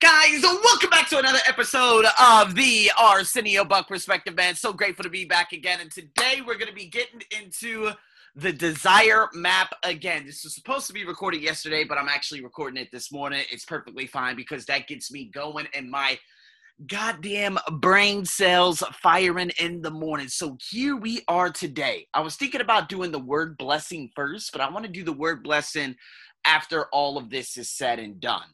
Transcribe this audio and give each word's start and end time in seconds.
Guys, 0.00 0.40
welcome 0.42 0.88
back 0.88 1.10
to 1.10 1.18
another 1.18 1.40
episode 1.46 2.06
of 2.18 2.54
the 2.54 2.90
Arsenio 2.98 3.66
Buck 3.66 3.86
Perspective, 3.86 4.34
man. 4.34 4.54
So 4.54 4.72
grateful 4.72 5.02
to 5.02 5.10
be 5.10 5.26
back 5.26 5.52
again. 5.52 5.80
And 5.82 5.92
today 5.92 6.40
we're 6.40 6.56
going 6.56 6.70
to 6.70 6.74
be 6.74 6.86
getting 6.86 7.20
into 7.38 7.90
the 8.34 8.50
desire 8.50 9.28
map 9.34 9.74
again. 9.82 10.24
This 10.24 10.42
was 10.42 10.54
supposed 10.54 10.86
to 10.86 10.94
be 10.94 11.04
recorded 11.04 11.42
yesterday, 11.42 11.84
but 11.84 11.98
I'm 11.98 12.08
actually 12.08 12.42
recording 12.42 12.80
it 12.80 12.88
this 12.90 13.12
morning. 13.12 13.44
It's 13.52 13.66
perfectly 13.66 14.06
fine 14.06 14.36
because 14.36 14.64
that 14.66 14.88
gets 14.88 15.12
me 15.12 15.26
going 15.26 15.68
and 15.74 15.90
my 15.90 16.18
goddamn 16.86 17.58
brain 17.70 18.24
cells 18.24 18.82
firing 19.02 19.50
in 19.60 19.82
the 19.82 19.90
morning. 19.90 20.28
So 20.28 20.56
here 20.70 20.96
we 20.96 21.20
are 21.28 21.50
today. 21.50 22.06
I 22.14 22.22
was 22.22 22.36
thinking 22.36 22.62
about 22.62 22.88
doing 22.88 23.12
the 23.12 23.18
word 23.18 23.58
blessing 23.58 24.10
first, 24.16 24.50
but 24.52 24.62
I 24.62 24.70
want 24.70 24.86
to 24.86 24.90
do 24.90 25.04
the 25.04 25.12
word 25.12 25.42
blessing 25.42 25.94
after 26.46 26.86
all 26.86 27.18
of 27.18 27.28
this 27.28 27.58
is 27.58 27.70
said 27.70 27.98
and 27.98 28.18
done 28.18 28.46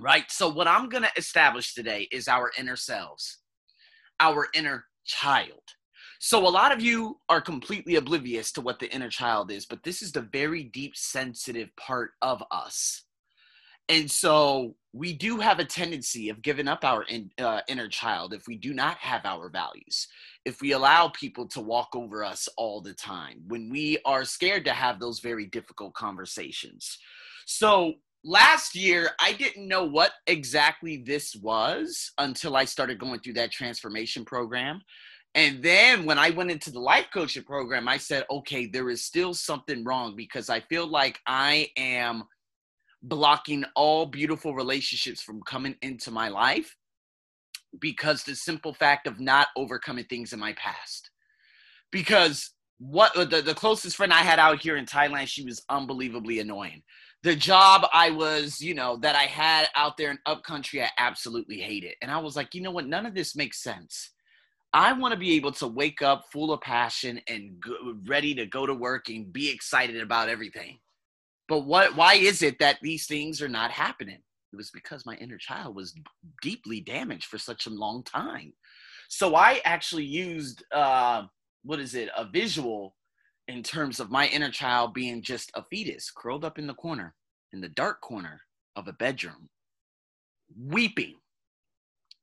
right? 0.00 0.30
So, 0.30 0.48
what 0.48 0.66
I'm 0.66 0.88
going 0.88 1.02
to 1.04 1.10
establish 1.16 1.74
today 1.74 2.08
is 2.10 2.28
our 2.28 2.50
inner 2.58 2.76
selves, 2.76 3.38
our 4.18 4.48
inner 4.54 4.84
child. 5.04 5.62
So, 6.18 6.46
a 6.46 6.50
lot 6.50 6.72
of 6.72 6.80
you 6.80 7.18
are 7.28 7.40
completely 7.40 7.96
oblivious 7.96 8.52
to 8.52 8.60
what 8.60 8.78
the 8.78 8.92
inner 8.92 9.10
child 9.10 9.50
is, 9.50 9.66
but 9.66 9.82
this 9.82 10.02
is 10.02 10.12
the 10.12 10.22
very 10.22 10.64
deep, 10.64 10.96
sensitive 10.96 11.74
part 11.76 12.12
of 12.22 12.42
us. 12.50 13.04
And 13.88 14.10
so, 14.10 14.76
we 14.92 15.12
do 15.12 15.38
have 15.38 15.58
a 15.60 15.64
tendency 15.64 16.28
of 16.30 16.42
giving 16.42 16.66
up 16.66 16.84
our 16.84 17.04
in, 17.04 17.30
uh, 17.38 17.60
inner 17.68 17.88
child 17.88 18.34
if 18.34 18.46
we 18.48 18.56
do 18.56 18.74
not 18.74 18.98
have 18.98 19.24
our 19.24 19.48
values, 19.48 20.08
if 20.44 20.60
we 20.60 20.72
allow 20.72 21.08
people 21.08 21.46
to 21.48 21.60
walk 21.60 21.90
over 21.94 22.24
us 22.24 22.48
all 22.56 22.80
the 22.80 22.94
time, 22.94 23.42
when 23.46 23.70
we 23.70 23.98
are 24.04 24.24
scared 24.24 24.64
to 24.64 24.72
have 24.72 24.98
those 24.98 25.20
very 25.20 25.46
difficult 25.46 25.94
conversations. 25.94 26.98
So, 27.46 27.94
last 28.22 28.74
year 28.74 29.10
i 29.20 29.32
didn't 29.32 29.66
know 29.66 29.84
what 29.84 30.12
exactly 30.26 30.98
this 30.98 31.34
was 31.36 32.12
until 32.18 32.56
i 32.56 32.64
started 32.64 32.98
going 32.98 33.18
through 33.20 33.32
that 33.32 33.50
transformation 33.50 34.24
program. 34.24 34.80
And 35.34 35.62
then 35.62 36.04
when 36.04 36.18
i 36.18 36.30
went 36.30 36.50
into 36.50 36.70
the 36.70 36.80
life 36.80 37.06
coaching 37.14 37.44
program 37.44 37.88
i 37.88 37.96
said 37.96 38.24
okay 38.30 38.66
there 38.66 38.90
is 38.90 39.04
still 39.04 39.32
something 39.32 39.84
wrong 39.84 40.16
because 40.16 40.50
i 40.50 40.60
feel 40.60 40.86
like 40.86 41.20
i 41.26 41.68
am 41.76 42.24
blocking 43.02 43.64
all 43.74 44.04
beautiful 44.06 44.54
relationships 44.54 45.22
from 45.22 45.40
coming 45.42 45.76
into 45.80 46.10
my 46.10 46.28
life 46.28 46.76
because 47.80 48.24
the 48.24 48.34
simple 48.34 48.74
fact 48.74 49.06
of 49.06 49.20
not 49.20 49.48
overcoming 49.56 50.04
things 50.04 50.32
in 50.32 50.40
my 50.40 50.52
past. 50.54 51.10
Because 51.92 52.50
what 52.78 53.14
the, 53.14 53.42
the 53.42 53.54
closest 53.54 53.94
friend 53.94 54.10
i 54.10 54.22
had 54.22 54.38
out 54.38 54.58
here 54.58 54.76
in 54.76 54.86
thailand 54.86 55.28
she 55.28 55.44
was 55.44 55.62
unbelievably 55.68 56.40
annoying 56.40 56.82
the 57.22 57.36
job 57.36 57.86
I 57.92 58.10
was, 58.10 58.60
you 58.60 58.74
know, 58.74 58.96
that 58.98 59.14
I 59.14 59.24
had 59.24 59.68
out 59.76 59.96
there 59.96 60.10
in 60.10 60.18
upcountry, 60.26 60.82
I 60.82 60.88
absolutely 60.98 61.58
hate 61.58 61.84
it. 61.84 61.96
And 62.00 62.10
I 62.10 62.18
was 62.18 62.34
like, 62.34 62.54
you 62.54 62.62
know 62.62 62.70
what? 62.70 62.86
None 62.86 63.06
of 63.06 63.14
this 63.14 63.36
makes 63.36 63.62
sense. 63.62 64.10
I 64.72 64.92
want 64.92 65.12
to 65.12 65.20
be 65.20 65.32
able 65.32 65.52
to 65.52 65.66
wake 65.66 66.00
up 66.00 66.26
full 66.32 66.52
of 66.52 66.60
passion 66.60 67.20
and 67.28 67.60
go, 67.60 67.74
ready 68.06 68.34
to 68.36 68.46
go 68.46 68.66
to 68.66 68.74
work 68.74 69.08
and 69.08 69.32
be 69.32 69.50
excited 69.50 70.00
about 70.00 70.28
everything. 70.28 70.78
But 71.48 71.66
what? 71.66 71.96
Why 71.96 72.14
is 72.14 72.42
it 72.42 72.60
that 72.60 72.78
these 72.80 73.06
things 73.06 73.42
are 73.42 73.48
not 73.48 73.72
happening? 73.72 74.18
It 74.52 74.56
was 74.56 74.70
because 74.70 75.04
my 75.04 75.16
inner 75.16 75.38
child 75.38 75.74
was 75.74 75.94
deeply 76.40 76.80
damaged 76.80 77.26
for 77.26 77.38
such 77.38 77.66
a 77.66 77.70
long 77.70 78.04
time. 78.04 78.52
So 79.08 79.34
I 79.34 79.60
actually 79.64 80.04
used 80.04 80.62
uh, 80.72 81.24
what 81.64 81.80
is 81.80 81.94
it? 81.94 82.08
A 82.16 82.24
visual 82.24 82.94
in 83.50 83.62
terms 83.62 84.00
of 84.00 84.10
my 84.10 84.26
inner 84.28 84.50
child 84.50 84.94
being 84.94 85.22
just 85.22 85.50
a 85.54 85.64
fetus 85.70 86.10
curled 86.10 86.44
up 86.44 86.58
in 86.58 86.66
the 86.66 86.74
corner, 86.74 87.14
in 87.52 87.60
the 87.60 87.68
dark 87.68 88.00
corner 88.00 88.40
of 88.76 88.88
a 88.88 88.92
bedroom, 88.92 89.48
weeping 90.56 91.16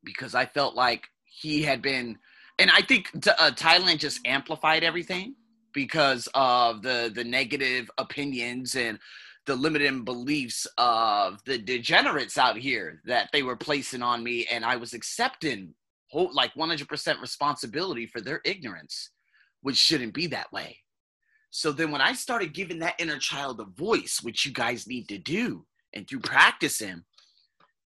because 0.04 0.36
I 0.36 0.46
felt 0.46 0.76
like 0.76 1.08
he 1.26 1.62
had 1.62 1.82
been, 1.82 2.18
and 2.60 2.72
I 2.72 2.82
think 2.82 3.10
uh, 3.16 3.52
Thailand 3.52 4.00
just 4.00 4.26
amplified 4.26 4.84
everything 4.84 5.36
because 5.74 6.28
of 6.34 6.82
the 6.82 7.12
the 7.14 7.24
negative 7.24 7.90
opinions 7.98 8.76
and 8.76 8.98
the 9.46 9.56
limited 9.56 10.06
beliefs 10.06 10.68
of 10.78 11.44
the 11.46 11.58
degenerates 11.58 12.38
out 12.38 12.58
here 12.58 13.02
that 13.06 13.30
they 13.32 13.44
were 13.44 13.56
placing 13.56 14.02
on 14.02 14.24
me, 14.24 14.46
and 14.52 14.66
I 14.66 14.76
was 14.76 14.94
accepting 14.94 15.74
like 16.14 16.54
100% 16.56 17.22
responsibility 17.22 18.08
for 18.08 18.22
their 18.22 18.42
ignorance, 18.46 19.12
which 19.62 19.78
shouldn't 19.78 20.14
be 20.14 20.28
that 20.28 20.52
way. 20.54 20.78
So 21.50 21.72
then 21.72 21.92
when 21.92 22.02
I 22.02 22.14
started 22.14 22.54
giving 22.54 22.80
that 22.80 22.96
inner 23.00 23.18
child 23.18 23.60
a 23.60 23.66
voice, 23.66 24.20
which 24.22 24.46
you 24.46 24.52
guys 24.52 24.88
need 24.88 25.08
to 25.10 25.18
do, 25.18 25.66
and 25.94 26.08
through 26.08 26.20
practicing, 26.20 27.04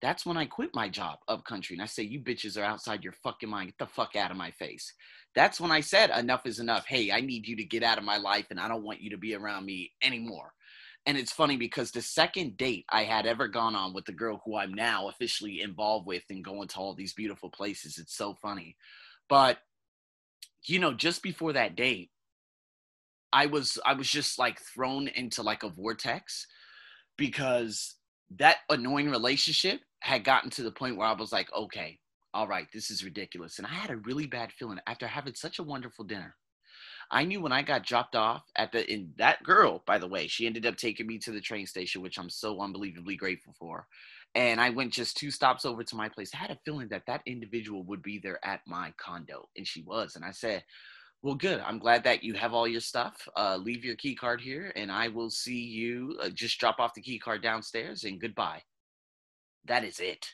that's 0.02 0.26
when 0.26 0.36
I 0.36 0.46
quit 0.46 0.72
my 0.74 0.90
job 0.90 1.20
up 1.28 1.46
country. 1.46 1.76
And 1.76 1.84
I 1.84 1.86
say, 1.86 2.04
you 2.04 2.20
bitches 2.20 2.60
are 2.60 2.64
outside 2.64 3.04
your 3.04 3.14
fucking 3.24 3.50
mind. 3.50 3.68
Get 3.68 3.78
the 3.78 3.86
fuck 3.86 4.16
out 4.16 4.32
of 4.32 4.38
my 4.38 4.52
face. 4.52 4.92
That's 5.36 5.62
when 5.62 5.72
I 5.72 5.82
said, 5.82 6.10
enough 6.10 6.46
is 6.46 6.60
enough. 6.60 6.86
Hey, 6.88 7.12
I 7.12 7.22
need 7.22 7.48
you 7.48 7.56
to 7.56 7.64
get 7.64 7.84
out 7.84 8.00
of 8.00 8.04
my 8.04 8.18
life 8.18 8.48
and 8.50 8.60
I 8.60 8.68
don't 8.68 8.84
want 8.84 9.02
you 9.02 9.12
to 9.12 9.18
be 9.18 9.36
around 9.36 9.66
me 9.66 9.92
anymore. 10.02 10.54
And 11.06 11.18
it's 11.18 11.32
funny 11.32 11.58
because 11.58 11.92
the 11.92 12.02
second 12.02 12.58
date 12.58 12.86
I 12.90 13.04
had 13.04 13.26
ever 13.26 13.48
gone 13.48 13.76
on 13.76 13.94
with 13.94 14.06
the 14.06 14.12
girl 14.12 14.42
who 14.44 14.58
I'm 14.58 14.74
now 14.74 15.08
officially 15.10 15.62
involved 15.62 16.06
with 16.06 16.24
and 16.30 16.44
going 16.44 16.68
to 16.70 16.78
all 16.78 16.94
these 16.94 17.14
beautiful 17.14 17.50
places, 17.50 17.98
it's 17.98 18.16
so 18.16 18.36
funny. 18.42 18.76
But, 19.30 19.60
you 20.66 20.80
know, 20.80 20.94
just 20.94 21.24
before 21.24 21.54
that 21.54 21.76
date, 21.76 22.12
I 23.34 23.46
was 23.46 23.78
I 23.86 23.94
was 23.94 24.10
just 24.10 24.40
like 24.40 24.60
thrown 24.60 25.08
into 25.08 25.42
like 25.44 25.64
a 25.64 25.70
vortex 25.70 26.48
because 27.18 27.96
that 28.38 28.58
annoying 28.70 29.10
relationship 29.10 29.82
had 30.02 30.24
gotten 30.24 30.50
to 30.52 30.64
the 30.64 30.72
point 30.72 30.98
where 30.98 31.08
I 31.08 31.14
was 31.14 31.32
like, 31.32 31.50
okay, 31.54 32.00
all 32.34 32.48
right, 32.48 32.68
this 32.74 32.90
is 32.90 33.04
ridiculous. 33.04 33.58
And 33.58 33.68
I 33.68 33.72
had 33.72 33.92
a 33.92 33.98
really 33.98 34.26
bad 34.26 34.52
feeling 34.52 34.80
after 34.88 35.08
having 35.08 35.36
such 35.36 35.60
a 35.60 35.64
wonderful 35.64 36.06
dinner. 36.06 36.36
I 37.12 37.26
knew 37.26 37.42
when 37.42 37.52
I 37.52 37.62
got 37.62 37.86
dropped 37.86 38.16
off 38.16 38.44
at 38.56 38.72
the 38.72 38.90
in 38.92 39.12
that 39.18 39.44
girl, 39.44 39.84
by 39.86 39.98
the 39.98 40.08
way, 40.08 40.28
she 40.28 40.48
ended 40.48 40.66
up 40.66 40.78
taking 40.78 41.08
me 41.08 41.20
to 41.20 41.32
the 41.32 41.42
train 41.42 41.68
station, 41.68 42.02
which 42.02 42.18
I'm 42.18 42.30
so 42.30 42.62
unbelievably 42.62 43.18
grateful 43.18 43.54
for. 43.60 43.86
And 44.34 44.62
I 44.62 44.70
went 44.70 44.94
just 44.94 45.18
two 45.18 45.30
stops 45.30 45.66
over 45.66 45.84
to 45.84 45.96
my 45.96 46.08
place. 46.08 46.32
I 46.34 46.38
had 46.38 46.52
a 46.52 46.60
feeling 46.64 46.88
that 46.90 47.06
that 47.08 47.22
individual 47.26 47.84
would 47.84 48.02
be 48.02 48.18
there 48.18 48.40
at 48.46 48.62
my 48.66 48.94
condo, 48.98 49.50
and 49.58 49.68
she 49.68 49.82
was. 49.82 50.16
And 50.16 50.24
I 50.24 50.32
said, 50.32 50.64
well, 51.24 51.36
good. 51.36 51.60
I'm 51.60 51.78
glad 51.78 52.04
that 52.06 52.24
you 52.24 52.34
have 52.34 52.54
all 52.54 52.68
your 52.68 52.82
stuff. 52.82 53.28
Uh, 53.38 53.58
leave 53.58 53.86
your 53.86 53.96
key 53.96 54.16
card 54.16 54.42
here, 54.42 54.72
and 54.76 54.92
I 54.92 55.08
will 55.08 55.30
see 55.30 55.60
you. 55.60 56.18
Uh, 56.22 56.30
just 56.30 56.60
drop 56.60 56.80
off 56.80 56.96
the 56.96 57.02
key 57.02 57.20
card 57.20 57.44
downstairs, 57.44 58.04
and 58.04 58.20
goodbye. 58.20 58.64
That 59.66 59.84
is 59.84 60.00
it. 60.00 60.26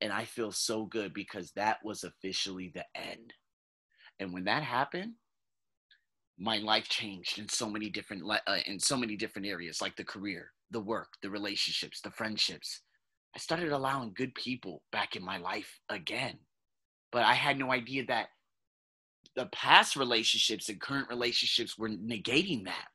And 0.00 0.12
I 0.12 0.24
feel 0.24 0.52
so 0.52 0.84
good 0.84 1.12
because 1.12 1.50
that 1.52 1.78
was 1.84 2.04
officially 2.04 2.70
the 2.72 2.84
end. 2.94 3.32
And 4.20 4.32
when 4.32 4.44
that 4.44 4.62
happened, 4.62 5.14
my 6.38 6.58
life 6.58 6.88
changed 6.88 7.40
in 7.40 7.48
so 7.48 7.68
many 7.68 7.90
different 7.90 8.22
uh, 8.30 8.58
in 8.66 8.78
so 8.78 8.96
many 8.96 9.16
different 9.16 9.48
areas, 9.48 9.82
like 9.82 9.96
the 9.96 10.04
career, 10.04 10.52
the 10.70 10.80
work, 10.80 11.08
the 11.22 11.30
relationships, 11.30 12.00
the 12.00 12.12
friendships. 12.12 12.82
I 13.34 13.40
started 13.40 13.72
allowing 13.72 14.12
good 14.14 14.34
people 14.36 14.82
back 14.92 15.16
in 15.16 15.24
my 15.24 15.38
life 15.38 15.80
again, 15.88 16.38
but 17.10 17.24
I 17.24 17.34
had 17.34 17.58
no 17.58 17.72
idea 17.72 18.06
that 18.06 18.28
the 19.38 19.46
past 19.46 19.94
relationships 19.94 20.68
and 20.68 20.80
current 20.80 21.08
relationships 21.08 21.78
were 21.78 21.88
negating 21.88 22.64
that. 22.64 22.88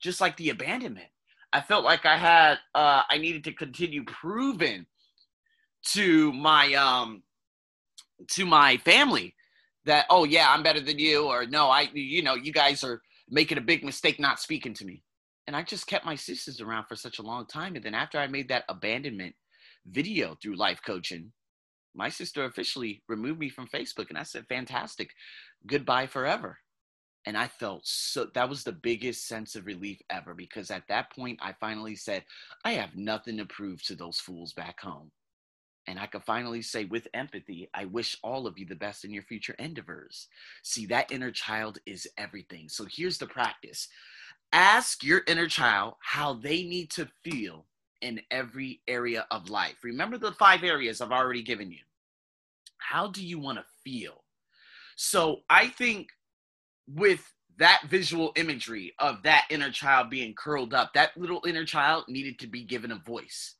Just 0.00 0.18
like 0.18 0.34
the 0.38 0.48
abandonment. 0.48 1.08
I 1.52 1.60
felt 1.60 1.84
like 1.84 2.06
I 2.06 2.16
had 2.16 2.58
uh 2.74 3.02
I 3.08 3.18
needed 3.18 3.44
to 3.44 3.52
continue 3.52 4.02
proving 4.04 4.86
to 5.88 6.32
my 6.32 6.72
um 6.72 7.22
to 8.28 8.46
my 8.46 8.78
family 8.78 9.34
that 9.84 10.06
oh 10.08 10.24
yeah, 10.24 10.46
I'm 10.48 10.62
better 10.62 10.80
than 10.80 10.98
you 10.98 11.24
or 11.24 11.44
no, 11.44 11.68
I 11.68 11.90
you 11.92 12.22
know, 12.22 12.34
you 12.34 12.50
guys 12.50 12.82
are 12.82 13.02
making 13.28 13.58
a 13.58 13.68
big 13.72 13.84
mistake 13.84 14.18
not 14.18 14.40
speaking 14.40 14.72
to 14.74 14.86
me. 14.86 15.02
And 15.46 15.54
I 15.54 15.62
just 15.62 15.86
kept 15.86 16.06
my 16.06 16.14
sisters 16.14 16.62
around 16.62 16.86
for 16.86 16.96
such 16.96 17.18
a 17.18 17.22
long 17.22 17.44
time 17.46 17.76
and 17.76 17.84
then 17.84 17.94
after 17.94 18.18
I 18.18 18.26
made 18.26 18.48
that 18.48 18.64
abandonment 18.70 19.34
video 19.86 20.34
through 20.40 20.56
life 20.56 20.80
coaching, 20.86 21.30
my 21.94 22.08
sister 22.08 22.44
officially 22.44 23.02
removed 23.08 23.38
me 23.38 23.48
from 23.48 23.68
Facebook. 23.68 24.08
And 24.08 24.18
I 24.18 24.22
said, 24.22 24.46
fantastic. 24.48 25.10
Goodbye 25.66 26.06
forever. 26.06 26.58
And 27.24 27.36
I 27.36 27.46
felt 27.46 27.82
so 27.84 28.26
that 28.34 28.48
was 28.48 28.64
the 28.64 28.72
biggest 28.72 29.28
sense 29.28 29.54
of 29.54 29.66
relief 29.66 30.00
ever 30.10 30.34
because 30.34 30.70
at 30.70 30.88
that 30.88 31.12
point 31.12 31.38
I 31.40 31.54
finally 31.60 31.94
said, 31.94 32.24
I 32.64 32.72
have 32.72 32.96
nothing 32.96 33.36
to 33.36 33.46
prove 33.46 33.82
to 33.84 33.94
those 33.94 34.18
fools 34.18 34.52
back 34.52 34.80
home. 34.80 35.12
And 35.86 35.98
I 35.98 36.06
could 36.06 36.24
finally 36.24 36.62
say 36.62 36.84
with 36.84 37.08
empathy, 37.14 37.68
I 37.74 37.86
wish 37.86 38.16
all 38.22 38.46
of 38.46 38.58
you 38.58 38.66
the 38.66 38.76
best 38.76 39.04
in 39.04 39.12
your 39.12 39.24
future 39.24 39.54
endeavors. 39.58 40.28
See, 40.62 40.86
that 40.86 41.10
inner 41.10 41.30
child 41.32 41.78
is 41.86 42.08
everything. 42.18 42.68
So 42.68 42.86
here's 42.90 43.18
the 43.18 43.26
practice 43.26 43.88
ask 44.52 45.02
your 45.02 45.22
inner 45.26 45.48
child 45.48 45.94
how 46.00 46.34
they 46.34 46.62
need 46.62 46.90
to 46.90 47.08
feel 47.24 47.66
in 48.02 48.20
every 48.30 48.82
area 48.86 49.26
of 49.30 49.48
life. 49.48 49.76
Remember 49.82 50.18
the 50.18 50.32
five 50.32 50.62
areas 50.62 51.00
I've 51.00 51.12
already 51.12 51.42
given 51.42 51.70
you. 51.70 51.78
How 52.78 53.08
do 53.08 53.24
you 53.24 53.38
want 53.38 53.58
to 53.58 53.64
feel? 53.82 54.24
So 54.96 55.38
I 55.48 55.68
think 55.68 56.08
with 56.86 57.32
that 57.58 57.82
visual 57.88 58.32
imagery 58.36 58.92
of 58.98 59.22
that 59.22 59.46
inner 59.50 59.70
child 59.70 60.10
being 60.10 60.34
curled 60.34 60.74
up, 60.74 60.92
that 60.94 61.16
little 61.16 61.42
inner 61.46 61.64
child 61.64 62.04
needed 62.08 62.38
to 62.40 62.46
be 62.46 62.64
given 62.64 62.90
a 62.90 62.96
voice. 62.96 63.54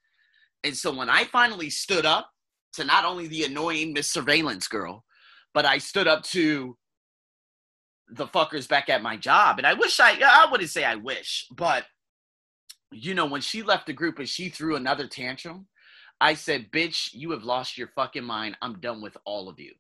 And 0.65 0.77
so 0.77 0.95
when 0.95 1.09
I 1.09 1.25
finally 1.25 1.71
stood 1.71 2.05
up 2.05 2.31
to 2.75 2.85
not 2.85 3.05
only 3.05 3.29
the 3.29 3.45
annoying 3.45 3.93
Miss 3.93 4.11
Surveillance 4.11 4.67
girl, 4.67 5.05
but 5.55 5.65
I 5.65 5.79
stood 5.79 6.09
up 6.09 6.23
to 6.25 6.77
the 8.09 8.27
fuckers 8.27 8.69
back 8.69 8.89
at 8.89 9.03
my 9.03 9.17
job. 9.17 9.59
And 9.59 9.67
I 9.67 9.75
wish 9.75 10.01
I, 10.01 10.19
I 10.23 10.49
wouldn't 10.51 10.71
say 10.71 10.85
I 10.85 10.97
wish, 10.97 11.47
but 11.51 11.85
you 12.93 13.15
know, 13.15 13.27
when 13.27 13.41
she 13.41 13.63
left 13.63 13.87
the 13.87 13.93
group 13.93 14.19
and 14.19 14.29
she 14.29 14.49
threw 14.49 14.77
another 14.77 15.07
tantrum, 15.07 15.67
I 16.21 16.35
said, 16.35 16.71
bitch, 16.71 17.13
you 17.13 17.31
have 17.33 17.43
lost 17.43 17.77
your 17.77 17.89
fucking 17.89 18.25
mind. 18.25 18.57
I'm 18.63 18.81
done 18.81 19.03
with 19.03 19.17
all 19.25 19.49
of 19.49 19.59
you. 19.59 19.73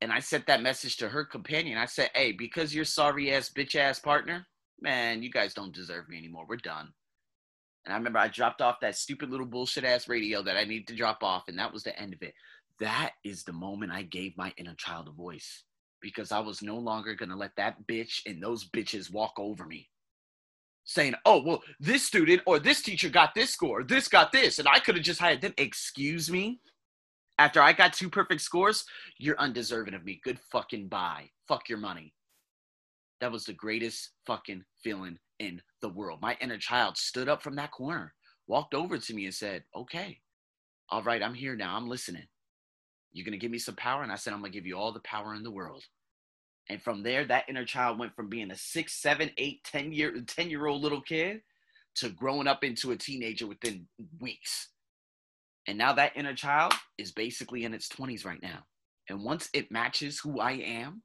And 0.00 0.12
I 0.12 0.20
sent 0.20 0.46
that 0.46 0.62
message 0.62 0.96
to 0.98 1.08
her 1.08 1.24
companion. 1.24 1.78
I 1.78 1.86
said, 1.86 2.10
hey, 2.14 2.32
because 2.32 2.74
you're 2.74 2.84
sorry 2.84 3.32
ass 3.34 3.50
bitch 3.50 3.74
ass 3.74 3.98
partner, 3.98 4.46
man, 4.80 5.22
you 5.22 5.30
guys 5.30 5.54
don't 5.54 5.74
deserve 5.74 6.08
me 6.08 6.16
anymore. 6.16 6.46
We're 6.48 6.56
done. 6.56 6.92
And 7.84 7.92
I 7.92 7.96
remember 7.96 8.18
I 8.18 8.28
dropped 8.28 8.60
off 8.62 8.80
that 8.80 8.96
stupid 8.96 9.30
little 9.30 9.46
bullshit 9.46 9.84
ass 9.84 10.08
radio 10.08 10.42
that 10.42 10.56
I 10.56 10.64
needed 10.64 10.86
to 10.88 10.94
drop 10.94 11.22
off, 11.22 11.44
and 11.48 11.58
that 11.58 11.72
was 11.72 11.82
the 11.82 11.98
end 11.98 12.12
of 12.12 12.22
it. 12.22 12.34
That 12.78 13.12
is 13.24 13.42
the 13.42 13.52
moment 13.52 13.92
I 13.92 14.02
gave 14.02 14.36
my 14.36 14.52
inner 14.56 14.74
child 14.74 15.08
a 15.08 15.10
voice 15.10 15.64
because 16.00 16.30
I 16.30 16.38
was 16.38 16.62
no 16.62 16.76
longer 16.76 17.14
going 17.14 17.30
to 17.30 17.36
let 17.36 17.56
that 17.56 17.86
bitch 17.88 18.20
and 18.26 18.40
those 18.40 18.68
bitches 18.68 19.12
walk 19.12 19.32
over 19.38 19.64
me 19.64 19.88
saying, 20.88 21.14
oh, 21.26 21.42
well, 21.42 21.62
this 21.78 22.02
student 22.02 22.40
or 22.46 22.58
this 22.58 22.80
teacher 22.80 23.10
got 23.10 23.34
this 23.34 23.50
score, 23.50 23.84
this 23.84 24.08
got 24.08 24.32
this, 24.32 24.58
and 24.58 24.66
I 24.66 24.78
could 24.78 24.96
have 24.96 25.04
just 25.04 25.20
hired 25.20 25.42
them. 25.42 25.52
Excuse 25.58 26.30
me? 26.30 26.60
After 27.38 27.60
I 27.60 27.74
got 27.74 27.92
two 27.92 28.08
perfect 28.08 28.40
scores, 28.40 28.86
you're 29.18 29.38
undeserving 29.38 29.92
of 29.92 30.04
me. 30.04 30.18
Good 30.24 30.40
fucking 30.50 30.88
bye. 30.88 31.28
Fuck 31.46 31.68
your 31.68 31.78
money. 31.78 32.14
That 33.20 33.30
was 33.30 33.44
the 33.44 33.52
greatest 33.52 34.12
fucking 34.26 34.64
feeling 34.82 35.18
in 35.38 35.60
the 35.82 35.90
world. 35.90 36.22
My 36.22 36.38
inner 36.40 36.56
child 36.56 36.96
stood 36.96 37.28
up 37.28 37.42
from 37.42 37.56
that 37.56 37.70
corner, 37.70 38.14
walked 38.46 38.72
over 38.72 38.96
to 38.96 39.14
me, 39.14 39.26
and 39.26 39.34
said, 39.34 39.64
Okay, 39.76 40.18
all 40.88 41.02
right, 41.02 41.22
I'm 41.22 41.34
here 41.34 41.54
now. 41.54 41.76
I'm 41.76 41.86
listening. 41.86 42.26
You're 43.12 43.26
going 43.26 43.32
to 43.32 43.38
give 43.38 43.50
me 43.50 43.58
some 43.58 43.76
power? 43.76 44.02
And 44.02 44.10
I 44.10 44.16
said, 44.16 44.32
I'm 44.32 44.40
going 44.40 44.52
to 44.52 44.58
give 44.58 44.66
you 44.66 44.78
all 44.78 44.92
the 44.92 45.00
power 45.00 45.34
in 45.34 45.42
the 45.42 45.50
world. 45.50 45.84
And 46.70 46.82
from 46.82 47.02
there, 47.02 47.24
that 47.24 47.48
inner 47.48 47.64
child 47.64 47.98
went 47.98 48.14
from 48.14 48.28
being 48.28 48.50
a 48.50 48.56
six, 48.56 48.94
seven, 48.94 49.30
eight, 49.38 49.64
10 49.64 49.92
year, 49.92 50.20
10 50.20 50.50
year 50.50 50.66
old 50.66 50.82
little 50.82 51.00
kid 51.00 51.40
to 51.96 52.10
growing 52.10 52.46
up 52.46 52.62
into 52.62 52.92
a 52.92 52.96
teenager 52.96 53.46
within 53.46 53.86
weeks. 54.20 54.68
And 55.66 55.78
now 55.78 55.92
that 55.94 56.16
inner 56.16 56.34
child 56.34 56.74
is 56.98 57.12
basically 57.12 57.64
in 57.64 57.74
its 57.74 57.88
20s 57.88 58.24
right 58.24 58.42
now. 58.42 58.64
And 59.08 59.24
once 59.24 59.48
it 59.52 59.72
matches 59.72 60.20
who 60.20 60.40
I 60.40 60.52
am 60.52 61.02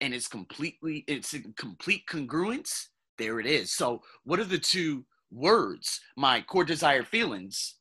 and 0.00 0.14
it's 0.14 0.28
completely, 0.28 1.04
it's 1.06 1.32
in 1.32 1.54
complete 1.56 2.04
congruence, 2.06 2.86
there 3.18 3.40
it 3.40 3.46
is. 3.46 3.72
So, 3.72 4.02
what 4.24 4.40
are 4.40 4.44
the 4.44 4.58
two 4.58 5.04
words, 5.30 6.00
my 6.16 6.42
core 6.42 6.64
desire 6.64 7.04
feelings, 7.04 7.76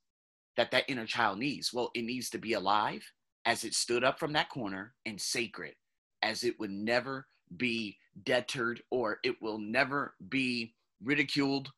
that 0.57 0.71
that 0.71 0.86
inner 0.88 1.06
child 1.06 1.39
needs? 1.39 1.74
Well, 1.74 1.92
it 1.94 2.04
needs 2.04 2.30
to 2.31 2.38
be 2.38 2.54
alive 2.54 3.04
as 3.45 3.63
it 3.63 3.74
stood 3.74 4.04
up 4.04 4.19
from 4.19 4.33
that 4.33 4.50
corner 4.50 4.94
and 5.06 5.19
sacred 5.19 5.75
as 6.21 6.44
it 6.44 6.60
would 6.60 6.71
never 6.71 7.27
be 7.57 7.98
deterred 8.24 8.81
or 8.92 9.19
it 9.24 9.42
will 9.42 9.57
never 9.57 10.16
be 10.30 10.74
ridiculed. 11.04 11.69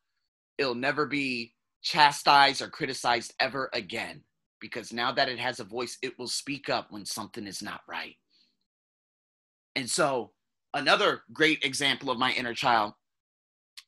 It'll 0.58 0.76
never 0.76 1.06
be 1.06 1.54
chastised 1.82 2.62
or 2.62 2.70
criticized 2.70 3.34
ever 3.40 3.70
again 3.74 4.24
because 4.60 4.94
now 4.94 5.12
that 5.12 5.30
it 5.30 5.40
has 5.40 5.60
a 5.60 5.64
voice, 5.64 5.98
it 6.02 6.18
will 6.20 6.28
speak 6.28 6.70
up 6.70 6.88
when 6.92 7.06
something 7.06 7.48
is 7.48 7.62
not 7.62 7.82
right. 7.90 8.16
And 9.76 9.90
so, 9.90 10.32
another 10.74 11.24
great 11.34 11.64
example 11.64 12.10
of 12.10 12.20
my 12.20 12.32
inner 12.34 12.54
child 12.54 12.94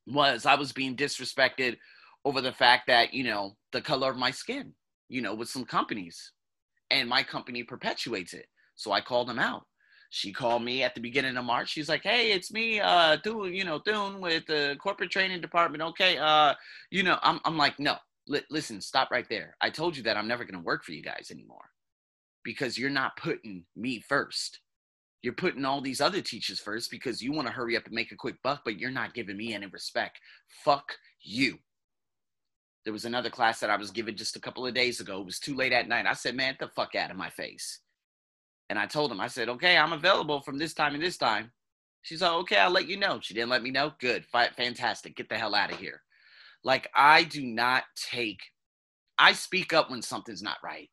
was 0.08 0.46
I 0.46 0.56
was 0.56 0.72
being 0.72 0.96
disrespected 0.96 1.78
over 2.26 2.42
the 2.42 2.52
fact 2.52 2.88
that, 2.88 3.14
you 3.14 3.24
know, 3.24 3.56
the 3.72 3.82
color 3.82 4.10
of 4.10 4.18
my 4.18 4.32
skin, 4.32 4.74
you 5.10 5.22
know, 5.22 5.36
with 5.36 5.50
some 5.50 5.66
companies. 5.66 6.32
And 6.92 7.10
my 7.10 7.24
company 7.24 7.64
perpetuates 7.64 8.34
it. 8.34 8.46
So 8.76 8.92
I 8.92 9.02
called 9.02 9.28
them 9.28 9.40
out. 9.40 9.66
She 10.16 10.32
called 10.32 10.64
me 10.64 10.84
at 10.84 10.94
the 10.94 11.02
beginning 11.02 11.38
of 11.38 11.44
March. 11.46 11.70
She's 11.70 11.90
like, 11.90 12.04
"Hey, 12.04 12.34
it's 12.34 12.54
me, 12.54 12.80
uh, 12.80 13.18
Thune, 13.24 13.52
you 13.52 13.64
know, 13.64 13.80
Thune 13.80 14.22
with 14.22 14.46
the 14.46 14.78
corporate 14.80 15.10
training 15.10 15.42
department. 15.42 15.82
Okay, 15.82 16.20
uh, 16.20 16.54
you 16.92 17.02
know, 17.02 17.18
I'm, 17.24 17.40
I'm 17.46 17.58
like, 17.58 17.80
no, 17.80 17.96
li- 18.28 18.46
listen, 18.52 18.80
stop 18.80 19.10
right 19.10 19.28
there. 19.28 19.56
I 19.60 19.72
told 19.72 19.98
you 19.98 20.04
that 20.04 20.16
I'm 20.16 20.28
never 20.28 20.46
gonna 20.46 20.62
work 20.62 20.84
for 20.84 20.92
you 20.92 21.02
guys 21.02 21.30
anymore 21.32 21.72
because 22.44 22.78
you're 22.78 22.92
not 22.92 23.18
putting 23.18 23.66
me 23.76 24.02
first. 24.02 24.60
You're 25.24 25.34
putting 25.34 25.66
all 25.66 25.82
these 25.82 26.00
other 26.00 26.22
teachers 26.22 26.60
first 26.60 26.92
because 26.92 27.24
you 27.24 27.32
want 27.32 27.48
to 27.48 27.54
hurry 27.54 27.76
up 27.76 27.86
and 27.86 27.96
make 27.96 28.12
a 28.12 28.16
quick 28.16 28.36
buck, 28.44 28.62
but 28.64 28.78
you're 28.80 28.92
not 28.92 29.16
giving 29.16 29.36
me 29.38 29.56
any 29.56 29.66
respect. 29.66 30.20
Fuck 30.64 30.94
you. 31.22 31.58
There 32.84 32.94
was 32.94 33.06
another 33.06 33.32
class 33.32 33.60
that 33.62 33.72
I 33.72 33.78
was 33.78 33.90
given 33.90 34.16
just 34.16 34.36
a 34.36 34.42
couple 34.42 34.68
of 34.68 34.76
days 34.76 35.00
ago. 35.00 35.22
It 35.22 35.26
was 35.26 35.40
too 35.40 35.56
late 35.56 35.74
at 35.74 35.88
night. 35.88 36.06
I 36.06 36.14
said, 36.14 36.36
man, 36.36 36.56
the 36.60 36.68
fuck 36.68 36.94
out 36.94 37.10
of 37.10 37.18
my 37.18 37.32
face. 37.32 37.80
And 38.70 38.80
I 38.80 38.86
told 38.86 39.12
him, 39.12 39.20
I 39.20 39.28
said, 39.28 39.50
okay, 39.50 39.78
I'm 39.78 39.94
available 39.94 40.42
from 40.42 40.58
this 40.58 40.74
time 40.74 40.96
and 40.96 41.04
this 41.04 41.18
time. 41.18 41.52
She's 42.02 42.22
like, 42.22 42.32
okay, 42.32 42.58
I'll 42.58 42.72
let 42.72 42.88
you 42.88 42.98
know. 42.98 43.20
She 43.22 43.34
didn't 43.34 43.50
let 43.50 43.64
me 43.64 43.72
know. 43.72 43.92
Good. 44.00 44.26
Fantastic. 44.26 45.16
Get 45.16 45.30
the 45.30 45.38
hell 45.38 45.56
out 45.56 45.72
of 45.72 45.80
here. 45.80 46.02
Like, 46.64 46.90
I 46.96 47.24
do 47.24 47.44
not 47.44 47.84
take, 47.96 48.40
I 49.20 49.34
speak 49.34 49.74
up 49.74 49.90
when 49.92 50.02
something's 50.02 50.42
not 50.42 50.58
right. 50.64 50.90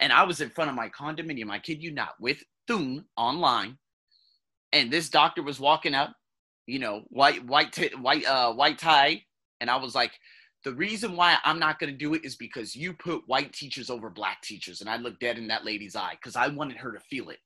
And 0.00 0.12
I 0.12 0.24
was 0.24 0.40
in 0.40 0.50
front 0.50 0.70
of 0.70 0.76
my 0.76 0.88
condominium, 0.88 1.50
I 1.50 1.58
kid 1.58 1.82
you 1.82 1.92
not, 1.92 2.14
with 2.18 2.42
Thune 2.66 3.04
online, 3.16 3.78
and 4.72 4.90
this 4.90 5.08
doctor 5.08 5.42
was 5.42 5.60
walking 5.60 5.94
up, 5.94 6.14
you 6.66 6.78
know, 6.78 7.02
white 7.10 7.44
white 7.46 7.72
t- 7.72 7.94
white 8.00 8.26
uh 8.26 8.52
white 8.52 8.78
tie, 8.78 9.22
and 9.60 9.70
I 9.70 9.76
was 9.76 9.94
like, 9.94 10.12
the 10.64 10.74
reason 10.74 11.14
why 11.14 11.36
I'm 11.44 11.58
not 11.58 11.78
going 11.78 11.92
to 11.92 11.96
do 11.98 12.14
it 12.14 12.24
is 12.24 12.36
because 12.36 12.74
you 12.74 12.94
put 12.94 13.28
white 13.28 13.52
teachers 13.52 13.90
over 13.90 14.08
black 14.08 14.42
teachers, 14.42 14.80
and 14.80 14.88
I 14.88 14.96
looked 14.96 15.20
dead 15.20 15.38
in 15.38 15.46
that 15.48 15.64
lady's 15.64 15.94
eye 15.94 16.14
because 16.16 16.36
I 16.36 16.48
wanted 16.48 16.78
her 16.78 16.92
to 16.92 17.00
feel 17.00 17.28
it. 17.28 17.38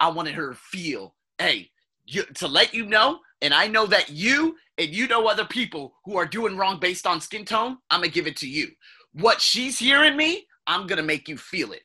I 0.00 0.08
wanted 0.08 0.34
her 0.34 0.50
to 0.50 0.56
feel, 0.56 1.14
hey, 1.38 1.70
you, 2.06 2.24
to 2.34 2.48
let 2.48 2.74
you 2.74 2.86
know, 2.86 3.20
and 3.40 3.54
I 3.54 3.68
know 3.68 3.86
that 3.86 4.10
you 4.10 4.56
and 4.78 4.90
you 4.90 5.06
know 5.06 5.28
other 5.28 5.44
people 5.44 5.94
who 6.04 6.16
are 6.16 6.26
doing 6.26 6.56
wrong 6.56 6.80
based 6.80 7.06
on 7.06 7.20
skin 7.20 7.44
tone. 7.44 7.78
I'm 7.90 8.00
gonna 8.00 8.08
give 8.10 8.26
it 8.26 8.36
to 8.38 8.48
you. 8.48 8.68
What 9.12 9.40
she's 9.40 9.78
hearing 9.78 10.16
me, 10.16 10.46
I'm 10.66 10.86
gonna 10.86 11.02
make 11.02 11.28
you 11.28 11.36
feel 11.36 11.72
it. 11.72 11.82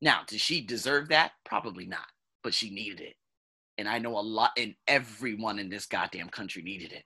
Now, 0.00 0.22
does 0.26 0.40
she 0.40 0.60
deserve 0.60 1.08
that? 1.08 1.32
Probably 1.44 1.86
not, 1.86 2.06
but 2.42 2.54
she 2.54 2.70
needed 2.70 3.00
it. 3.00 3.14
And 3.76 3.88
I 3.88 3.98
know 3.98 4.18
a 4.18 4.20
lot, 4.20 4.50
and 4.56 4.74
everyone 4.86 5.58
in 5.58 5.68
this 5.68 5.86
goddamn 5.86 6.30
country 6.30 6.62
needed 6.62 6.92
it. 6.92 7.04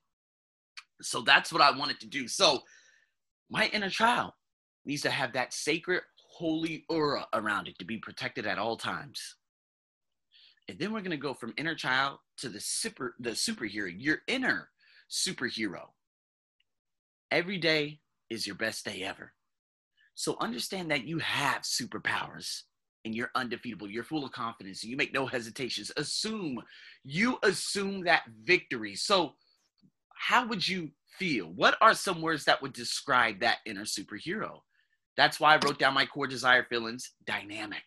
So 1.03 1.21
that's 1.21 1.53
what 1.53 1.63
I 1.63 1.77
wanted 1.77 2.01
to 2.01 2.07
do. 2.07 2.29
So 2.29 2.61
my 3.51 3.69
inner 3.73 3.91
child 3.91 4.33
needs 4.85 5.03
to 5.03 5.11
have 5.11 5.33
that 5.35 5.53
sacred, 5.53 6.03
holy 6.17 6.85
aura 6.89 7.27
around 7.33 7.69
it 7.69 7.79
to 7.79 7.85
be 7.85 7.99
protected 7.99 8.47
at 8.47 8.59
all 8.59 8.77
times. 8.77 9.37
And 10.69 10.79
then 10.79 10.93
we're 10.93 11.01
going 11.01 11.11
to 11.11 11.17
go 11.17 11.35
from 11.35 11.55
inner 11.57 11.75
child 11.75 12.19
to 12.39 12.49
the 12.49 12.61
super, 12.61 13.15
the 13.21 13.31
superhero, 13.31 13.93
your 13.95 14.19
inner 14.27 14.69
superhero. 15.11 15.89
Every 17.31 17.59
day 17.59 18.01
is 18.31 18.47
your 18.47 18.57
best 18.57 18.85
day 18.85 19.03
ever. 19.03 19.33
So 20.15 20.37
understand 20.41 20.91
that 20.91 21.05
you 21.05 21.19
have 21.19 21.63
superpowers 21.63 22.63
and 23.05 23.15
you're 23.15 23.31
undefeatable. 23.35 23.91
You're 23.91 24.05
full 24.05 24.25
of 24.25 24.33
confidence. 24.33 24.85
You 24.85 24.97
make 24.97 25.13
no 25.13 25.27
hesitations. 25.27 25.91
Assume, 25.97 26.61
you 27.05 27.39
assume 27.43 28.05
that 28.05 28.23
victory. 28.43 28.95
So, 28.95 29.35
how 30.23 30.47
would 30.47 30.67
you 30.67 30.89
feel? 31.19 31.47
What 31.47 31.77
are 31.81 31.95
some 31.95 32.23
words 32.23 32.45
that 32.45 32.63
would 32.63 32.73
describe 32.73 33.41
that 33.41 33.59
inner 33.67 33.83
superhero? 33.83 34.61
That's 35.17 35.41
why 35.41 35.53
I 35.53 35.59
wrote 35.65 35.81
down 35.81 35.95
my 35.95 36.07
core 36.07 36.29
desire 36.29 36.63
feelings 36.63 37.11
dynamic, 37.27 37.83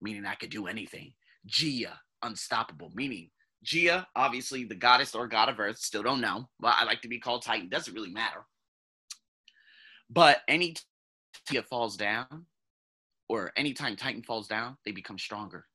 meaning 0.00 0.26
I 0.26 0.34
could 0.34 0.50
do 0.50 0.66
anything. 0.66 1.12
Gia, 1.46 2.00
unstoppable, 2.20 2.90
meaning 2.96 3.30
Gia, 3.62 4.08
obviously 4.16 4.64
the 4.64 4.74
goddess 4.74 5.14
or 5.14 5.28
god 5.28 5.48
of 5.48 5.60
earth, 5.60 5.78
still 5.78 6.02
don't 6.02 6.20
know, 6.20 6.48
but 6.58 6.74
I 6.76 6.82
like 6.82 7.00
to 7.02 7.08
be 7.08 7.20
called 7.20 7.42
Titan, 7.42 7.68
doesn't 7.68 7.94
really 7.94 8.10
matter. 8.10 8.44
But 10.10 10.40
any 10.48 10.74
Gia 11.48 11.62
falls 11.62 11.96
down, 11.96 12.46
or 13.28 13.52
anytime 13.56 13.94
Titan 13.94 14.24
falls 14.24 14.48
down, 14.48 14.78
they 14.84 14.90
become 14.90 15.16
stronger. 15.16 15.66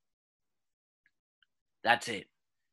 That's 1.85 2.09
it. 2.09 2.27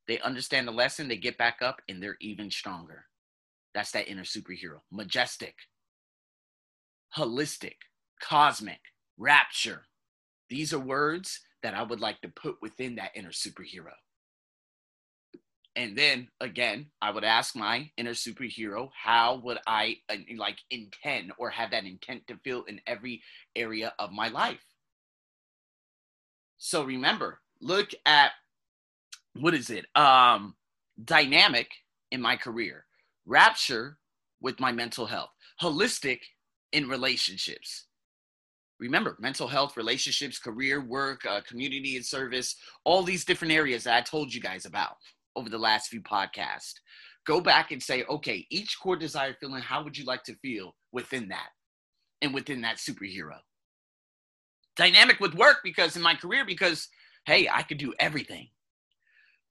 They 0.07 0.21
understand 0.21 0.69
the 0.69 0.73
lesson, 0.73 1.09
they 1.09 1.17
get 1.17 1.39
back 1.39 1.63
up, 1.63 1.81
and 1.89 2.03
they're 2.03 2.17
even 2.21 2.51
stronger. 2.51 3.07
That's 3.75 3.91
that 3.93 4.09
inner 4.09 4.23
superhero. 4.23 4.81
Majestic, 4.93 5.55
holistic, 7.17 7.77
cosmic, 8.21 8.81
rapture. 9.17 9.83
These 10.51 10.73
are 10.73 10.79
words 10.79 11.41
that 11.63 11.75
I 11.75 11.83
would 11.83 12.01
like 12.01 12.21
to 12.21 12.29
put 12.29 12.57
within 12.61 12.97
that 12.97 13.13
inner 13.15 13.31
superhero. 13.31 13.93
And 15.77 15.99
then 15.99 16.29
again, 16.41 16.87
I 17.03 17.11
would 17.11 17.25
ask 17.25 17.57
my 17.57 17.91
inner 17.97 18.13
superhero, 18.13 18.91
how 18.95 19.41
would 19.43 19.59
I 19.67 19.97
uh, 20.09 20.17
like 20.37 20.59
intend 20.71 21.33
or 21.37 21.51
have 21.51 21.73
that 21.73 21.85
intent 21.85 22.27
to 22.29 22.37
feel 22.45 22.63
in 22.65 22.81
every 22.87 23.23
area 23.57 23.93
of 23.99 24.13
my 24.13 24.29
life? 24.29 24.65
So 26.59 26.85
remember, 26.85 27.41
look 27.61 27.91
at 28.07 28.33
what 29.39 29.55
is 29.55 29.71
it? 29.71 29.87
Um, 29.97 30.55
dynamic 31.03 31.71
in 32.11 32.21
my 32.21 32.37
career, 32.37 32.87
rapture 33.27 33.99
with 34.41 34.61
my 34.61 34.73
mental 34.73 35.07
health, 35.07 35.31
holistic 35.61 36.21
in 36.73 36.89
relationships. 36.89 37.87
Remember, 38.81 39.17
mental 39.21 39.47
health, 39.47 39.77
relationships, 39.77 40.39
career, 40.39 40.85
work, 40.85 41.25
uh, 41.27 41.41
community 41.47 41.97
and 41.97 42.05
service, 42.05 42.57
all 42.85 43.03
these 43.03 43.25
different 43.25 43.55
areas 43.55 43.85
that 43.85 43.97
I 43.97 44.01
told 44.01 44.35
you 44.35 44.41
guys 44.41 44.67
about 44.67 44.97
over 45.37 45.49
the 45.49 45.59
last 45.59 45.89
few 45.89 46.01
podcasts. 46.01 46.75
Go 47.27 47.41
back 47.41 47.71
and 47.73 47.83
say, 47.83 48.05
okay, 48.05 48.47
each 48.51 48.79
core 48.81 48.97
desire 48.97 49.35
feeling, 49.41 49.63
how 49.63 49.83
would 49.83 49.97
you 49.97 50.05
like 50.05 50.25
to 50.25 50.35
feel 50.37 50.75
within 50.93 51.29
that 51.29 51.49
and 52.21 52.35
within 52.35 52.61
that 52.63 52.77
superhero? 52.77 53.39
Dynamic 54.77 55.21
with 55.21 55.35
work 55.35 55.59
because 55.63 55.97
in 55.97 56.03
my 56.03 56.15
career, 56.15 56.45
because 56.45 56.89
hey, 57.27 57.49
I 57.51 57.63
could 57.63 57.79
do 57.79 57.95
everything. 57.99 58.49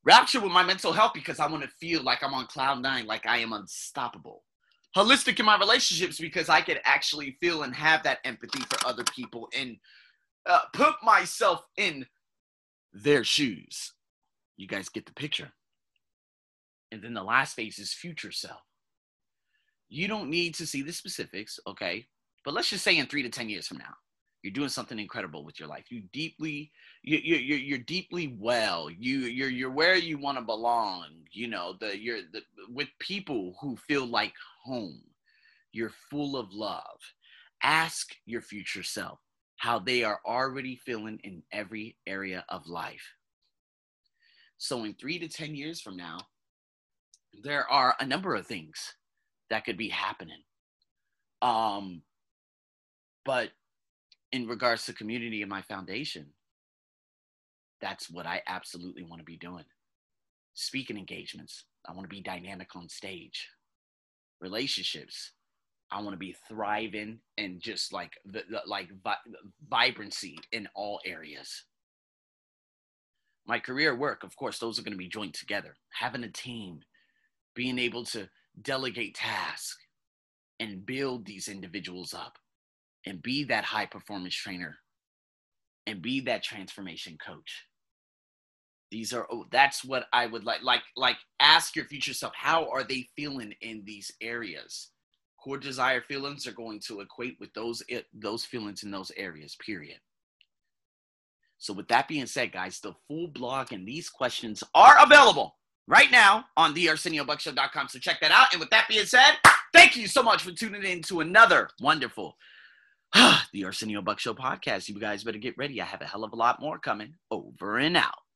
Rapture 0.05 0.41
with 0.41 0.51
my 0.51 0.63
mental 0.63 0.91
health 0.91 1.13
because 1.13 1.39
I 1.39 1.47
want 1.47 1.63
to 1.63 1.69
feel 1.79 2.03
like 2.03 2.23
I'm 2.23 2.33
on 2.33 2.45
cloud 2.47 2.81
nine, 2.81 3.05
like 3.05 3.25
I 3.25 3.37
am 3.37 3.53
unstoppable 3.53 4.43
holistic 4.95 5.39
in 5.39 5.45
my 5.45 5.57
relationships 5.57 6.19
because 6.19 6.49
I 6.49 6.61
could 6.61 6.79
actually 6.83 7.37
feel 7.41 7.63
and 7.63 7.75
have 7.75 8.03
that 8.03 8.19
empathy 8.23 8.61
for 8.69 8.87
other 8.87 9.03
people 9.15 9.49
and 9.57 9.77
uh, 10.45 10.61
put 10.73 10.95
myself 11.03 11.65
in 11.77 12.05
their 12.93 13.23
shoes. 13.23 13.93
You 14.57 14.67
guys 14.67 14.89
get 14.89 15.05
the 15.05 15.13
picture. 15.13 15.51
And 16.91 17.01
then 17.01 17.15
the 17.15 17.23
last 17.23 17.55
phase 17.55 17.79
is 17.79 17.91
future 17.91 18.31
self. 18.31 18.61
You 19.89 20.07
don't 20.07 20.29
need 20.29 20.53
to 20.55 20.67
see 20.67 20.83
the 20.83 20.93
specifics, 20.93 21.59
okay? 21.65 22.05
But 22.45 22.53
let's 22.53 22.69
just 22.69 22.83
say 22.83 22.97
in 22.97 23.07
three 23.07 23.23
to 23.23 23.29
10 23.29 23.49
years 23.49 23.67
from 23.67 23.79
now, 23.79 23.93
you're 24.43 24.51
doing 24.51 24.69
something 24.69 24.99
incredible 24.99 25.45
with 25.45 25.57
your 25.57 25.69
life. 25.69 25.85
You 25.89 26.03
deeply, 26.11 26.71
you, 27.01 27.17
you, 27.17 27.35
you're, 27.37 27.57
you're 27.57 27.77
deeply 27.77 28.35
well. 28.37 28.89
You, 28.89 29.19
you're, 29.19 29.49
you're 29.49 29.71
where 29.71 29.95
you 29.95 30.17
want 30.17 30.37
to 30.37 30.43
belong. 30.43 31.05
You 31.31 31.47
know, 31.47 31.75
the, 31.79 31.97
you're 31.97 32.19
the, 32.33 32.41
with 32.69 32.89
people 32.99 33.55
who 33.61 33.77
feel 33.77 34.05
like 34.05 34.33
home. 34.65 35.01
You're 35.71 35.93
full 36.11 36.35
of 36.35 36.53
love. 36.53 36.99
Ask 37.63 38.15
your 38.25 38.41
future 38.41 38.83
self 38.83 39.19
how 39.55 39.79
they 39.79 40.03
are 40.03 40.19
already 40.25 40.75
feeling 40.75 41.19
in 41.23 41.41
every 41.53 41.95
area 42.05 42.43
of 42.49 42.67
life. 42.67 43.13
So, 44.57 44.83
in 44.83 44.93
three 44.93 45.19
to 45.19 45.29
10 45.29 45.55
years 45.55 45.79
from 45.79 45.95
now, 45.95 46.19
there 47.43 47.69
are 47.71 47.95
a 47.99 48.05
number 48.05 48.35
of 48.35 48.45
things 48.45 48.93
that 49.49 49.63
could 49.63 49.77
be 49.77 49.89
happening. 49.89 50.41
Um, 51.41 52.01
but 53.25 53.51
in 54.33 54.47
regards 54.47 54.85
to 54.87 54.93
community 54.93 55.43
and 55.43 55.49
my 55.49 55.61
foundation, 55.61 56.25
that's 57.79 58.09
what 58.09 58.25
I 58.25 58.41
absolutely 58.47 59.03
want 59.03 59.19
to 59.19 59.25
be 59.25 59.37
doing. 59.37 59.63
Speaking 60.55 60.97
engagements. 60.97 61.65
I 61.87 61.91
want 61.93 62.03
to 62.03 62.15
be 62.15 62.21
dynamic 62.21 62.75
on 62.75 62.89
stage 62.89 63.47
relationships. 64.41 65.31
I 65.91 66.01
want 66.01 66.13
to 66.13 66.17
be 66.17 66.35
thriving 66.49 67.19
and 67.37 67.61
just 67.61 67.93
like 67.93 68.13
the, 68.25 68.43
like 68.65 68.89
vi- 69.03 69.15
vibrancy 69.69 70.37
in 70.51 70.67
all 70.75 70.99
areas. 71.05 71.65
My 73.45 73.59
career 73.59 73.95
work, 73.95 74.23
of 74.23 74.35
course, 74.35 74.57
those 74.57 74.79
are 74.79 74.83
going 74.83 74.93
to 74.93 74.97
be 74.97 75.09
joined 75.09 75.35
together. 75.35 75.75
Having 75.91 76.23
a 76.23 76.29
team, 76.29 76.79
being 77.53 77.77
able 77.77 78.05
to 78.05 78.29
delegate 78.61 79.15
tasks 79.15 79.77
and 80.59 80.85
build 80.85 81.25
these 81.25 81.47
individuals 81.47 82.13
up 82.13 82.37
and 83.05 83.21
be 83.21 83.43
that 83.45 83.65
high 83.65 83.85
performance 83.85 84.35
trainer 84.35 84.77
and 85.87 86.01
be 86.01 86.21
that 86.21 86.43
transformation 86.43 87.17
coach. 87.25 87.65
These 88.91 89.13
are 89.13 89.27
oh, 89.31 89.45
that's 89.51 89.83
what 89.83 90.05
i 90.13 90.27
would 90.27 90.43
like 90.43 90.61
like 90.61 90.83
like 90.95 91.17
ask 91.39 91.75
your 91.75 91.85
future 91.85 92.13
self 92.13 92.33
how 92.35 92.69
are 92.69 92.83
they 92.83 93.07
feeling 93.15 93.53
in 93.61 93.83
these 93.85 94.11
areas? 94.21 94.91
Core 95.43 95.57
desire 95.57 96.01
feelings 96.01 96.47
are 96.47 96.53
going 96.53 96.79
to 96.87 97.01
equate 97.01 97.37
with 97.39 97.53
those 97.53 97.81
it, 97.87 98.05
those 98.13 98.45
feelings 98.45 98.83
in 98.83 98.91
those 98.91 99.11
areas 99.17 99.57
period. 99.65 99.97
So 101.57 101.73
with 101.73 101.87
that 101.87 102.07
being 102.07 102.27
said 102.27 102.51
guys 102.51 102.79
the 102.79 102.93
full 103.07 103.29
blog 103.29 103.73
and 103.73 103.87
these 103.87 104.09
questions 104.09 104.63
are 104.75 105.03
available 105.03 105.55
right 105.87 106.11
now 106.11 106.45
on 106.55 106.73
the 106.75 106.85
arseniobuckshow.com 106.85 107.87
so 107.87 107.97
check 107.97 108.21
that 108.21 108.31
out. 108.31 108.53
And 108.53 108.59
with 108.59 108.69
that 108.69 108.87
being 108.87 109.05
said 109.05 109.37
thank 109.73 109.95
you 109.95 110.07
so 110.07 110.21
much 110.21 110.43
for 110.43 110.51
tuning 110.51 110.83
in 110.83 111.01
to 111.03 111.21
another 111.21 111.67
wonderful 111.81 112.37
the 113.53 113.65
arsenio 113.65 114.01
buck 114.01 114.19
show 114.19 114.33
podcast. 114.33 114.89
You 114.89 114.99
guys 114.99 115.23
better 115.23 115.37
get 115.37 115.57
ready. 115.57 115.81
I 115.81 115.85
have 115.85 116.01
a 116.01 116.05
hell 116.05 116.23
of 116.23 116.33
a 116.33 116.37
lot 116.37 116.59
more 116.59 116.79
coming 116.79 117.13
over 117.31 117.77
and 117.77 117.95
out 117.97 118.23